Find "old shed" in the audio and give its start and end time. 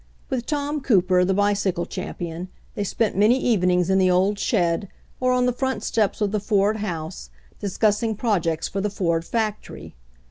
4.09-4.87